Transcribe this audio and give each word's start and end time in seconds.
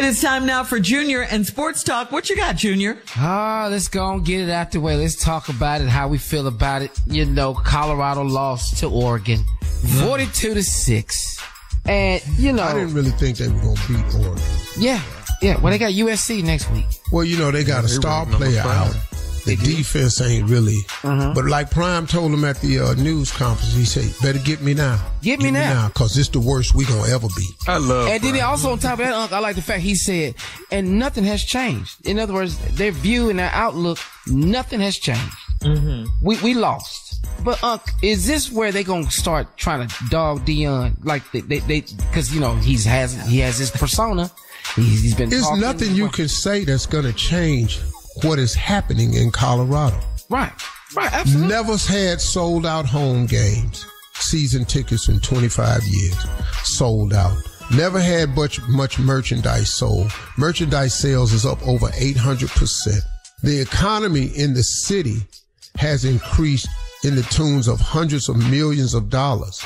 It 0.00 0.06
is 0.06 0.22
time 0.22 0.46
now 0.46 0.64
for 0.64 0.80
Junior 0.80 1.24
and 1.24 1.46
Sports 1.46 1.84
Talk. 1.84 2.10
What 2.10 2.30
you 2.30 2.36
got, 2.36 2.56
Junior? 2.56 2.96
Ah, 3.16 3.68
let's 3.70 3.86
go 3.86 4.14
and 4.14 4.24
get 4.24 4.40
it 4.40 4.48
out 4.48 4.72
the 4.72 4.80
way. 4.80 4.96
Let's 4.96 5.22
talk 5.22 5.50
about 5.50 5.82
it, 5.82 5.88
how 5.88 6.08
we 6.08 6.16
feel 6.16 6.46
about 6.46 6.80
it. 6.80 6.90
You 7.06 7.26
know, 7.26 7.52
Colorado 7.52 8.22
lost 8.22 8.78
to 8.78 8.88
Oregon, 8.88 9.44
42 9.98 10.54
to 10.54 10.62
6. 10.62 11.40
And, 11.84 12.22
you 12.38 12.54
know. 12.54 12.62
I 12.62 12.72
didn't 12.72 12.94
really 12.94 13.10
think 13.10 13.36
they 13.36 13.48
were 13.48 13.60
going 13.60 13.76
to 13.76 13.88
beat 13.88 14.14
Oregon. 14.14 14.42
Yeah, 14.78 15.02
yeah. 15.42 15.60
Well, 15.60 15.70
they 15.70 15.76
got 15.76 15.92
USC 15.92 16.42
next 16.42 16.70
week. 16.70 16.86
Well, 17.12 17.24
you 17.24 17.36
know, 17.36 17.50
they 17.50 17.62
got 17.62 17.84
a 17.84 17.88
star 17.88 18.24
player 18.24 18.62
out. 18.62 18.96
The 19.44 19.56
defense 19.56 20.20
ain't 20.20 20.48
really. 20.48 20.78
Uh-huh. 21.02 21.32
But 21.34 21.46
like 21.46 21.70
Prime 21.70 22.06
told 22.06 22.32
him 22.32 22.44
at 22.44 22.60
the 22.60 22.78
uh, 22.80 22.94
news 22.94 23.32
conference, 23.32 23.74
he 23.74 23.84
said, 23.84 24.12
better 24.22 24.38
get 24.44 24.60
me 24.60 24.74
now. 24.74 25.00
Get 25.22 25.40
me 25.40 25.50
now. 25.50 25.88
Because 25.88 26.16
it's 26.18 26.28
the 26.28 26.40
worst 26.40 26.74
we 26.74 26.84
going 26.84 27.04
to 27.04 27.10
ever 27.10 27.28
be. 27.36 27.46
I 27.66 27.78
love. 27.78 28.08
And 28.08 28.22
then 28.22 28.34
he 28.34 28.40
also 28.40 28.72
on 28.72 28.78
top 28.78 28.98
of 28.98 28.98
that, 29.06 29.12
Unc, 29.14 29.32
I 29.32 29.38
like 29.38 29.56
the 29.56 29.62
fact 29.62 29.82
he 29.82 29.94
said, 29.94 30.34
and 30.70 30.98
nothing 30.98 31.24
has 31.24 31.42
changed. 31.42 32.06
In 32.06 32.18
other 32.18 32.34
words, 32.34 32.58
their 32.76 32.92
view 32.92 33.30
and 33.30 33.38
their 33.38 33.50
outlook, 33.52 33.98
nothing 34.26 34.80
has 34.80 34.96
changed. 34.96 35.34
Mm-hmm. 35.62 36.04
We 36.24 36.40
we 36.40 36.54
lost. 36.54 37.22
But 37.44 37.62
Unc, 37.62 37.82
is 38.02 38.26
this 38.26 38.50
where 38.50 38.72
they 38.72 38.82
gonna 38.82 39.10
start 39.10 39.58
trying 39.58 39.86
to 39.86 39.94
dog 40.08 40.46
Deion? 40.46 40.96
Like 41.04 41.22
they 41.32 41.40
they 41.40 41.80
because 41.82 42.34
you 42.34 42.40
know 42.40 42.54
he's 42.56 42.84
has 42.86 43.14
he 43.28 43.40
has 43.40 43.58
his 43.58 43.70
persona. 43.70 44.30
He's, 44.74 45.02
he's 45.02 45.14
been. 45.14 45.28
There's 45.28 45.42
talking- 45.42 45.60
nothing 45.60 45.94
you 45.94 46.08
can 46.08 46.28
say 46.28 46.64
that's 46.64 46.86
going 46.86 47.04
to 47.04 47.12
change 47.12 47.80
what 48.22 48.38
is 48.38 48.54
happening 48.54 49.14
in 49.14 49.30
Colorado. 49.30 49.98
Right. 50.28 50.52
Right. 50.96 51.12
Absolutely. 51.12 51.48
Never 51.48 51.76
had 51.76 52.20
sold 52.20 52.66
out 52.66 52.86
home 52.86 53.26
games, 53.26 53.86
season 54.14 54.64
tickets 54.64 55.08
in 55.08 55.20
25 55.20 55.84
years, 55.84 56.16
sold 56.64 57.12
out. 57.12 57.36
Never 57.72 58.00
had 58.00 58.30
much, 58.34 58.60
much 58.68 58.98
merchandise 58.98 59.72
sold. 59.72 60.10
Merchandise 60.36 60.92
sales 60.94 61.32
is 61.32 61.46
up 61.46 61.64
over 61.66 61.86
800%. 61.88 62.98
The 63.44 63.60
economy 63.60 64.26
in 64.36 64.54
the 64.54 64.62
city 64.64 65.18
has 65.76 66.04
increased 66.04 66.68
in 67.04 67.14
the 67.14 67.22
tunes 67.22 67.68
of 67.68 67.78
hundreds 67.80 68.28
of 68.28 68.36
millions 68.50 68.92
of 68.94 69.08
dollars. 69.08 69.64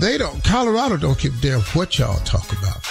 They 0.00 0.18
don't, 0.18 0.42
Colorado 0.44 0.96
don't 0.96 1.18
give 1.18 1.38
a 1.38 1.40
damn 1.40 1.60
what 1.72 1.98
y'all 1.98 2.18
talk 2.24 2.50
about. 2.52 2.84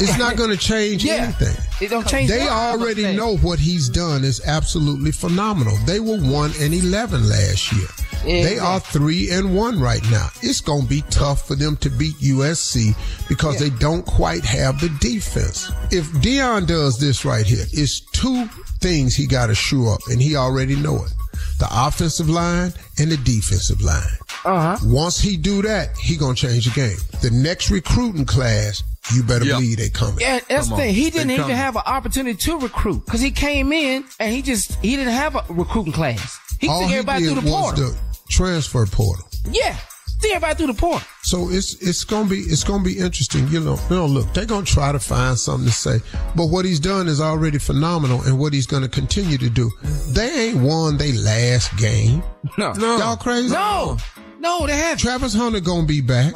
It's 0.00 0.18
not 0.18 0.36
going 0.36 0.50
to 0.50 0.56
change 0.56 1.04
Yeah. 1.04 1.14
anything. 1.34 1.56
It 1.80 1.88
don't 1.88 2.06
change. 2.06 2.28
They 2.28 2.48
already 2.48 3.16
know 3.16 3.36
what 3.36 3.58
he's 3.58 3.88
done 3.88 4.24
is 4.24 4.44
absolutely 4.46 5.12
phenomenal. 5.12 5.76
They 5.86 6.00
were 6.00 6.18
one 6.18 6.52
and 6.60 6.74
eleven 6.74 7.28
last 7.28 7.72
year. 7.72 7.88
They 8.24 8.58
are 8.58 8.80
three 8.80 9.30
and 9.30 9.54
one 9.56 9.80
right 9.80 10.02
now. 10.10 10.28
It's 10.42 10.60
going 10.60 10.82
to 10.82 10.88
be 10.88 11.02
tough 11.02 11.46
for 11.46 11.54
them 11.54 11.76
to 11.78 11.88
beat 11.88 12.16
USC 12.16 12.94
because 13.28 13.58
they 13.58 13.70
don't 13.70 14.04
quite 14.04 14.44
have 14.44 14.80
the 14.80 14.88
defense. 15.00 15.70
If 15.92 16.06
Deion 16.20 16.66
does 16.66 16.98
this 16.98 17.24
right 17.24 17.46
here, 17.46 17.64
it's 17.72 18.00
two 18.10 18.46
things 18.80 19.14
he 19.14 19.26
got 19.26 19.46
to 19.46 19.54
shore 19.54 19.94
up, 19.94 20.00
and 20.08 20.20
he 20.20 20.34
already 20.36 20.74
know 20.76 21.04
it: 21.04 21.12
the 21.58 21.68
offensive 21.70 22.28
line 22.28 22.72
and 22.98 23.10
the 23.10 23.16
defensive 23.18 23.80
line. 23.82 24.02
Uh 24.44 24.76
huh. 24.76 24.86
Once 24.86 25.18
he 25.20 25.36
do 25.36 25.62
that, 25.62 25.96
he 25.96 26.16
gonna 26.16 26.34
change 26.34 26.64
the 26.66 26.72
game. 26.72 26.98
The 27.22 27.30
next 27.30 27.70
recruiting 27.70 28.24
class, 28.26 28.82
you 29.14 29.22
better 29.22 29.44
Yep. 29.44 29.56
believe 29.56 29.78
they 29.78 29.88
coming. 29.90 30.18
Yeah, 30.20 30.40
that's 30.48 30.68
the 30.68 30.76
thing. 30.76 30.88
on. 30.90 30.94
He 30.94 31.10
didn't 31.10 31.30
even 31.30 31.42
coming. 31.42 31.56
have 31.56 31.76
an 31.76 31.82
opportunity 31.86 32.36
to 32.36 32.58
recruit 32.58 33.04
because 33.04 33.20
he 33.20 33.30
came 33.30 33.72
in 33.72 34.04
and 34.20 34.32
he 34.34 34.42
just 34.42 34.74
he 34.82 34.96
didn't 34.96 35.12
have 35.14 35.34
a 35.36 35.44
recruiting 35.48 35.92
class. 35.92 36.38
He 36.60 36.68
All 36.68 36.80
took 36.82 36.88
he 36.90 36.94
everybody 36.96 37.24
did 37.24 37.32
through 37.34 37.42
the 37.42 37.50
was 37.50 37.60
portal. 37.62 37.90
the 37.90 37.98
transfer 38.28 38.84
portal. 38.86 39.24
Yeah, 39.50 39.76
took 40.20 40.30
everybody 40.32 40.54
through 40.56 40.66
the 40.68 40.74
portal. 40.80 41.06
So 41.22 41.48
it's 41.50 41.74
it's 41.74 42.04
gonna 42.04 42.28
be 42.28 42.38
it's 42.40 42.64
gonna 42.64 42.82
be 42.82 42.98
interesting. 42.98 43.46
You 43.48 43.60
know, 43.60 43.78
you 43.88 43.96
know, 43.96 44.06
look, 44.06 44.32
they're 44.34 44.44
gonna 44.46 44.66
try 44.66 44.92
to 44.92 44.98
find 44.98 45.38
something 45.38 45.66
to 45.68 45.72
say, 45.74 46.00
but 46.34 46.46
what 46.46 46.64
he's 46.64 46.80
done 46.80 47.06
is 47.08 47.20
already 47.20 47.58
phenomenal, 47.58 48.22
and 48.22 48.38
what 48.38 48.52
he's 48.52 48.66
gonna 48.66 48.88
continue 48.88 49.38
to 49.38 49.48
do. 49.50 49.70
They 50.12 50.48
ain't 50.48 50.58
won 50.58 50.96
their 50.98 51.14
last 51.14 51.76
game. 51.76 52.22
No, 52.56 52.72
no. 52.72 52.98
Y'all 52.98 53.16
crazy? 53.16 53.52
no, 53.52 53.96
no. 54.40 54.66
They 54.66 54.76
have 54.76 54.98
Travis 54.98 55.34
Hunter 55.34 55.60
gonna 55.60 55.86
be 55.86 56.00
back. 56.00 56.34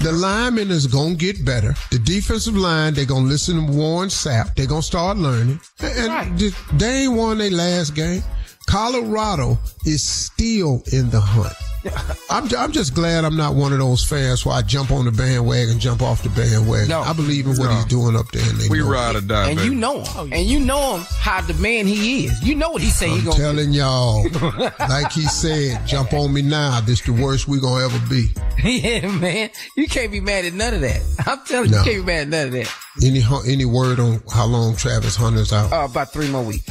The 0.00 0.12
lineman 0.12 0.70
is 0.70 0.86
gonna 0.86 1.14
get 1.14 1.44
better. 1.44 1.74
The 1.90 1.98
defensive 1.98 2.56
line, 2.56 2.94
they're 2.94 3.04
gonna 3.04 3.26
listen 3.28 3.66
to 3.66 3.72
Warren 3.72 4.08
Sapp. 4.08 4.54
They're 4.56 4.66
gonna 4.66 4.82
start 4.82 5.18
learning. 5.18 5.60
And 5.80 5.92
and 5.98 6.08
Right. 6.08 6.52
they 6.78 7.02
ain't 7.04 7.12
won 7.12 7.38
their 7.38 7.50
last 7.50 7.94
game. 7.94 8.22
Colorado 8.66 9.58
is 9.84 10.02
still 10.02 10.82
in 10.92 11.10
the 11.10 11.20
hunt. 11.20 11.52
I'm, 12.30 12.48
I'm 12.56 12.72
just 12.72 12.94
glad 12.94 13.24
I'm 13.24 13.36
not 13.36 13.54
one 13.54 13.72
of 13.72 13.78
those 13.78 14.04
fans 14.04 14.44
where 14.44 14.54
I 14.54 14.62
jump 14.62 14.90
on 14.90 15.04
the 15.06 15.10
bandwagon, 15.12 15.78
jump 15.78 16.02
off 16.02 16.22
the 16.22 16.28
bandwagon. 16.30 16.88
No. 16.88 17.00
I 17.00 17.12
believe 17.12 17.46
in 17.46 17.56
what 17.56 17.70
he's 17.74 17.84
doing 17.86 18.16
up 18.16 18.30
there. 18.32 18.42
And 18.48 18.58
they 18.58 18.68
We 18.68 18.78
know 18.80 18.86
it. 18.86 18.90
ride 18.90 19.16
or 19.16 19.20
die, 19.22 19.48
and 19.50 19.56
baby. 19.58 19.68
you 19.70 19.74
know 19.74 20.02
him, 20.02 20.32
and 20.32 20.46
you 20.46 20.60
know 20.60 20.96
him 20.96 21.06
how 21.18 21.40
the 21.40 21.54
man 21.54 21.86
he 21.86 22.26
is. 22.26 22.42
You 22.42 22.54
know 22.54 22.70
what 22.70 22.82
he 22.82 22.90
say 22.90 23.08
he 23.08 23.18
I'm 23.18 23.24
gonna. 23.24 23.36
telling 23.36 23.72
y'all, 23.72 24.24
like 24.78 25.10
he 25.12 25.22
said, 25.22 25.86
jump 25.86 26.12
on 26.12 26.32
me 26.32 26.42
now. 26.42 26.80
This 26.80 27.00
the 27.00 27.12
worst 27.12 27.48
we 27.48 27.58
gonna 27.60 27.84
ever 27.84 27.98
be. 28.08 28.28
yeah, 28.64 29.08
man. 29.08 29.50
You 29.76 29.88
can't 29.88 30.12
be 30.12 30.20
mad 30.20 30.44
at 30.44 30.52
none 30.54 30.74
of 30.74 30.80
that. 30.82 31.00
I'm 31.26 31.38
telling 31.46 31.70
you, 31.70 31.76
No. 31.76 31.78
you 31.78 31.84
can't 31.92 32.06
be 32.06 32.12
mad 32.12 32.20
at 32.22 32.28
none 32.28 32.46
of 32.48 32.52
that. 32.52 32.74
Any 33.02 33.22
any 33.50 33.64
word 33.64 33.98
on 34.00 34.22
how 34.32 34.44
long 34.46 34.76
Travis 34.76 35.16
Hunter's 35.16 35.52
out? 35.52 35.72
Uh, 35.72 35.86
about 35.90 36.12
three 36.12 36.28
more 36.30 36.42
weeks. 36.44 36.68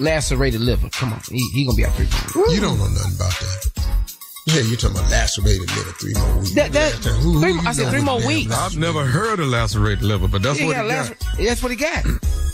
Lacerated 0.00 0.60
liver. 0.60 0.88
Come 0.90 1.12
on, 1.12 1.20
he, 1.30 1.38
he 1.52 1.64
gonna 1.64 1.76
be 1.76 1.84
out 1.86 1.92
three 1.94 2.06
more 2.34 2.44
weeks. 2.46 2.54
You 2.56 2.60
don't 2.60 2.78
know 2.78 2.86
nothing 2.88 3.14
about 3.16 3.30
that. 3.30 3.70
Yeah, 4.46 4.60
you're 4.60 4.76
talking 4.76 4.98
about 4.98 5.10
lacerated 5.10 5.70
liver, 5.74 5.92
three 5.92 6.12
more 6.14 6.36
weeks. 6.38 6.54
That, 6.54 6.72
that, 6.72 6.92
who- 6.92 7.32
who 7.32 7.40
three, 7.40 7.52
you 7.54 7.60
I 7.64 7.72
said 7.72 7.90
three 7.90 8.02
more 8.02 8.16
weeks. 8.26 8.50
lacerated? 8.50 8.52
I've 8.52 8.76
never 8.78 9.04
heard 9.06 9.40
of 9.40 9.46
lacerated 9.48 10.04
liver, 10.04 10.28
but 10.28 10.42
that's 10.42 10.60
Yeah, 10.60 10.66
what 10.66 10.76
yeah, 10.76 10.82
he 10.82 10.88
got. 10.90 11.06
lacer- 11.18 11.46
that's 11.48 11.62
what 11.62 11.70
he 11.70 11.76
got. 11.78 12.04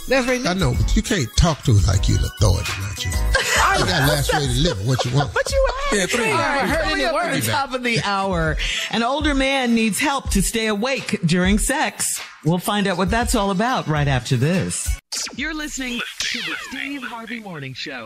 Lacerated 0.07 0.47
I 0.47 0.53
know, 0.53 0.73
but 0.73 0.95
you 0.95 1.01
can't 1.01 1.27
talk 1.37 1.61
to 1.63 1.71
it 1.71 1.85
like 1.87 2.07
you're 2.07 2.17
an 2.17 2.23
authority, 2.25 2.71
not 2.81 3.03
you. 3.05 3.11
You 3.11 3.85
got 3.85 4.09
lacerated 4.09 4.57
liver. 4.57 4.81
What 4.83 5.03
you 5.05 5.13
want? 5.13 5.33
But 5.33 5.51
you 5.51 5.67
asked 5.69 5.93
Yeah, 5.93 6.05
three. 6.07 6.25
me. 6.25 6.31
All 6.31 6.37
right, 6.37 6.61
heard 6.69 6.79
Coming 6.79 6.95
any 6.95 7.03
at 7.05 7.13
words. 7.13 7.45
the 7.45 7.51
top 7.51 7.73
of 7.73 7.83
the 7.83 8.01
hour. 8.03 8.57
An 8.91 9.03
older 9.03 9.35
man 9.35 9.75
needs 9.75 9.99
help 9.99 10.29
to 10.31 10.41
stay 10.41 10.67
awake 10.67 11.19
during 11.25 11.57
sex. 11.59 12.21
We'll 12.45 12.57
find 12.57 12.87
out 12.87 12.97
what 12.97 13.09
that's 13.11 13.35
all 13.35 13.51
about 13.51 13.87
right 13.87 14.07
after 14.07 14.37
this. 14.37 14.87
You're 15.35 15.53
listening 15.53 15.99
to 16.19 16.37
the 16.39 16.55
Steve 16.69 17.03
Harvey 17.03 17.39
Morning 17.41 17.73
Show. 17.73 18.05